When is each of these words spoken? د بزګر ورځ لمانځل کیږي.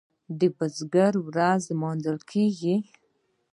د 0.39 0.41
بزګر 0.57 1.13
ورځ 1.27 1.61
لمانځل 1.71 2.17
کیږي. 2.31 2.75